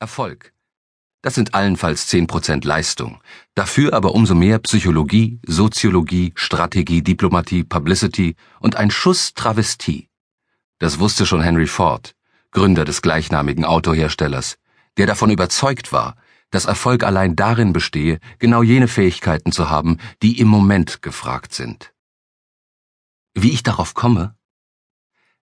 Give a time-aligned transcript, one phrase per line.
[0.00, 0.52] Erfolg.
[1.22, 3.20] Das sind allenfalls 10% Leistung.
[3.54, 10.08] Dafür aber umso mehr Psychologie, Soziologie, Strategie, Diplomatie, Publicity und ein Schuss Travestie.
[10.78, 12.14] Das wusste schon Henry Ford,
[12.52, 14.58] Gründer des gleichnamigen Autoherstellers,
[14.96, 16.14] der davon überzeugt war,
[16.50, 21.92] dass Erfolg allein darin bestehe, genau jene Fähigkeiten zu haben, die im Moment gefragt sind.
[23.34, 24.36] Wie ich darauf komme?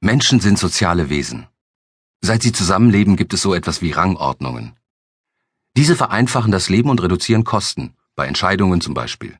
[0.00, 1.48] Menschen sind soziale Wesen.
[2.26, 4.74] Seit sie zusammenleben, gibt es so etwas wie Rangordnungen.
[5.76, 9.38] Diese vereinfachen das Leben und reduzieren Kosten, bei Entscheidungen zum Beispiel.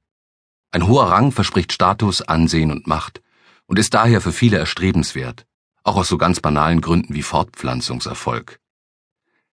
[0.70, 3.22] Ein hoher Rang verspricht Status, Ansehen und Macht
[3.66, 5.46] und ist daher für viele erstrebenswert,
[5.82, 8.60] auch aus so ganz banalen Gründen wie Fortpflanzungserfolg.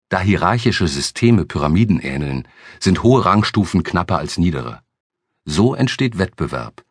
[0.07, 2.47] Da hierarchische Systeme Pyramiden ähneln,
[2.79, 4.83] sind hohe Rangstufen knapper als niedere.
[5.43, 6.85] So entsteht Wettbewerb.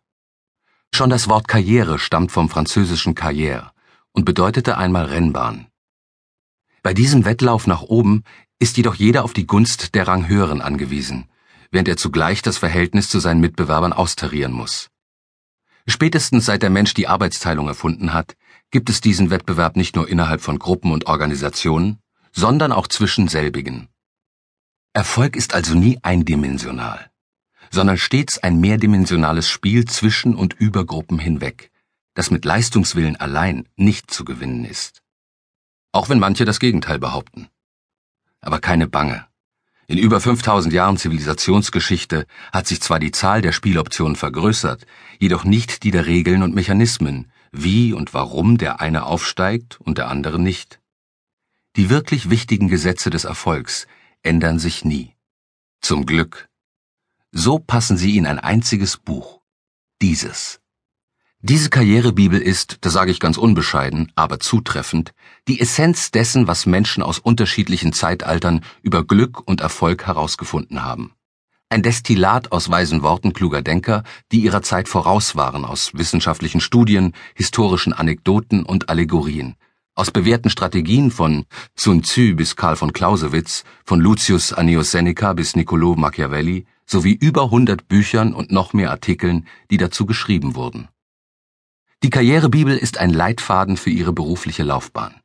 [0.94, 3.70] Schon das Wort Karriere stammt vom französischen Carrière
[4.12, 5.68] und bedeutete einmal Rennbahn.
[6.86, 8.22] Bei diesem Wettlauf nach oben
[8.60, 11.28] ist jedoch jeder auf die Gunst der Ranghöheren angewiesen,
[11.72, 14.88] während er zugleich das Verhältnis zu seinen Mitbewerbern austarieren muss.
[15.88, 18.36] Spätestens seit der Mensch die Arbeitsteilung erfunden hat,
[18.70, 21.98] gibt es diesen Wettbewerb nicht nur innerhalb von Gruppen und Organisationen,
[22.30, 23.88] sondern auch zwischen selbigen.
[24.92, 27.10] Erfolg ist also nie eindimensional,
[27.72, 31.72] sondern stets ein mehrdimensionales Spiel zwischen und über Gruppen hinweg,
[32.14, 35.02] das mit Leistungswillen allein nicht zu gewinnen ist.
[35.96, 37.48] Auch wenn manche das Gegenteil behaupten.
[38.42, 39.26] Aber keine Bange.
[39.86, 44.86] In über 5000 Jahren Zivilisationsgeschichte hat sich zwar die Zahl der Spieloptionen vergrößert,
[45.18, 50.08] jedoch nicht die der Regeln und Mechanismen, wie und warum der eine aufsteigt und der
[50.08, 50.80] andere nicht.
[51.76, 53.86] Die wirklich wichtigen Gesetze des Erfolgs
[54.22, 55.14] ändern sich nie.
[55.80, 56.50] Zum Glück.
[57.32, 59.40] So passen sie in ein einziges Buch.
[60.02, 60.60] Dieses.
[61.48, 65.12] Diese Karrierebibel ist, das sage ich ganz unbescheiden, aber zutreffend,
[65.46, 71.12] die Essenz dessen, was Menschen aus unterschiedlichen Zeitaltern über Glück und Erfolg herausgefunden haben.
[71.68, 74.02] Ein Destillat aus weisen Worten kluger Denker,
[74.32, 79.54] die ihrer Zeit voraus waren aus wissenschaftlichen Studien, historischen Anekdoten und Allegorien,
[79.94, 81.44] aus bewährten Strategien von
[81.76, 87.44] Sun Tzu bis Karl von Clausewitz, von Lucius Annius Seneca bis Niccolò Machiavelli, sowie über
[87.44, 90.88] 100 Büchern und noch mehr Artikeln, die dazu geschrieben wurden.
[92.06, 95.20] Die Karrierebibel ist ein Leitfaden für ihre berufliche Laufbahn.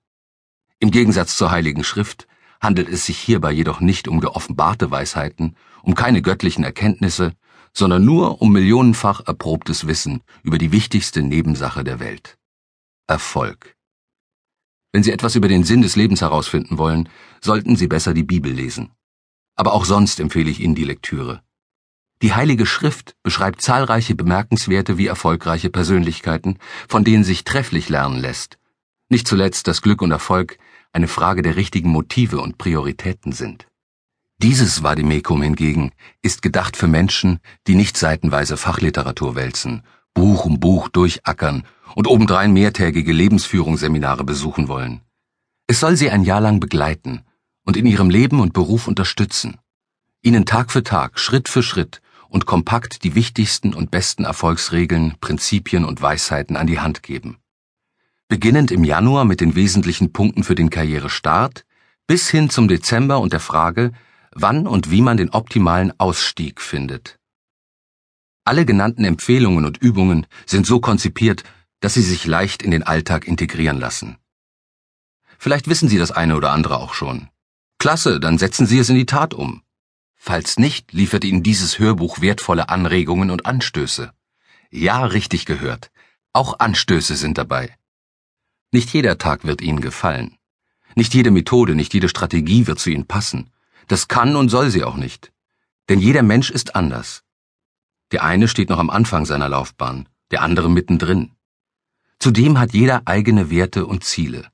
[0.80, 2.28] Im Gegensatz zur Heiligen Schrift
[2.60, 7.34] handelt es sich hierbei jedoch nicht um geoffenbarte Weisheiten, um keine göttlichen Erkenntnisse,
[7.72, 12.40] sondern nur um millionenfach erprobtes Wissen über die wichtigste Nebensache der Welt.
[13.06, 13.76] Erfolg.
[14.92, 17.10] Wenn Sie etwas über den Sinn des Lebens herausfinden wollen,
[17.42, 18.90] sollten Sie besser die Bibel lesen.
[19.56, 21.44] Aber auch sonst empfehle ich Ihnen die Lektüre.
[22.22, 28.60] Die Heilige Schrift beschreibt zahlreiche bemerkenswerte wie erfolgreiche Persönlichkeiten, von denen sich trefflich lernen lässt.
[29.10, 30.60] Nicht zuletzt, dass Glück und Erfolg
[30.94, 33.68] eine Frage der richtigen Motive und Prioritäten sind.
[34.38, 39.82] Dieses Vadimekum hingegen ist gedacht für Menschen, die nicht seitenweise Fachliteratur wälzen,
[40.14, 41.64] Buch um Buch durchackern
[41.96, 45.02] und obendrein mehrtägige Lebensführungsseminare besuchen wollen.
[45.66, 47.24] Es soll sie ein Jahr lang begleiten
[47.66, 49.58] und in ihrem Leben und Beruf unterstützen,
[50.22, 55.84] ihnen Tag für Tag, Schritt für Schritt und kompakt die wichtigsten und besten Erfolgsregeln, Prinzipien
[55.84, 57.38] und Weisheiten an die Hand geben.
[58.30, 61.66] Beginnend im Januar mit den wesentlichen Punkten für den Karrierestart
[62.08, 63.92] bis hin zum Dezember und der Frage,
[64.32, 67.20] wann und wie man den optimalen Ausstieg findet.
[68.46, 71.44] Alle genannten Empfehlungen und Übungen sind so konzipiert,
[71.82, 74.18] dass sie sich leicht in den Alltag integrieren lassen.
[75.38, 77.28] Vielleicht wissen Sie das eine oder andere auch schon.
[77.78, 79.64] Klasse, dann setzen Sie es in die Tat um.
[80.24, 84.14] Falls nicht, liefert Ihnen dieses Hörbuch wertvolle Anregungen und Anstöße.
[84.70, 85.90] Ja, richtig gehört.
[86.32, 87.76] Auch Anstöße sind dabei.
[88.72, 90.38] Nicht jeder Tag wird Ihnen gefallen.
[90.94, 93.50] Nicht jede Methode, nicht jede Strategie wird zu Ihnen passen.
[93.88, 95.34] Das kann und soll sie auch nicht.
[95.90, 97.24] Denn jeder Mensch ist anders.
[98.12, 101.32] Der eine steht noch am Anfang seiner Laufbahn, der andere mittendrin.
[102.20, 104.52] Zudem hat jeder eigene Werte und Ziele.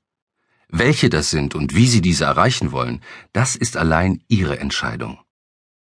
[0.70, 3.02] Welche das sind und wie Sie diese erreichen wollen,
[3.34, 5.18] das ist allein Ihre Entscheidung.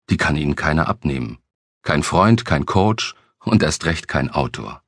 [0.09, 1.39] Die kann Ihnen keiner abnehmen.
[1.83, 4.81] Kein Freund, kein Coach und erst recht kein Autor.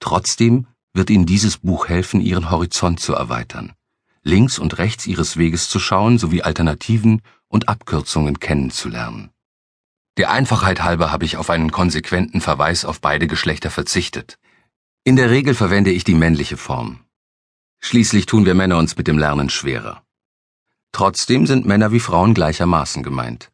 [0.00, 3.72] Trotzdem wird Ihnen dieses Buch helfen, Ihren Horizont zu erweitern,
[4.22, 9.30] links und rechts Ihres Weges zu schauen sowie Alternativen und Abkürzungen kennenzulernen.
[10.16, 14.38] Der Einfachheit halber habe ich auf einen konsequenten Verweis auf beide Geschlechter verzichtet.
[15.04, 17.00] In der Regel verwende ich die männliche Form.
[17.78, 20.02] Schließlich tun wir Männer uns mit dem Lernen schwerer.
[20.92, 23.50] Trotzdem sind Männer wie Frauen gleichermaßen gemeint.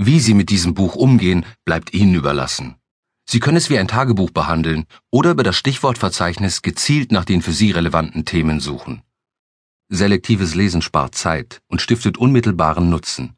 [0.00, 2.76] Wie Sie mit diesem Buch umgehen, bleibt Ihnen überlassen.
[3.28, 7.50] Sie können es wie ein Tagebuch behandeln oder über das Stichwortverzeichnis gezielt nach den für
[7.50, 9.02] Sie relevanten Themen suchen.
[9.88, 13.36] Selektives Lesen spart Zeit und stiftet unmittelbaren Nutzen.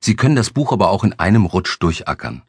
[0.00, 2.42] Sie können das Buch aber auch in einem Rutsch durchackern.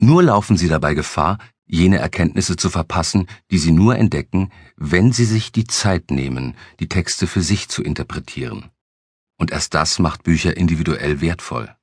[0.00, 5.24] Nur laufen Sie dabei Gefahr, jene Erkenntnisse zu verpassen, die Sie nur entdecken, wenn Sie
[5.24, 8.70] sich die Zeit nehmen, die Texte für sich zu interpretieren.
[9.38, 11.76] Und erst das macht Bücher individuell wertvoll.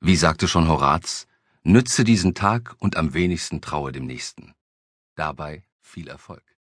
[0.00, 1.26] Wie sagte schon Horaz,
[1.64, 4.54] nütze diesen Tag und am wenigsten traue dem nächsten.
[5.16, 6.57] Dabei viel Erfolg.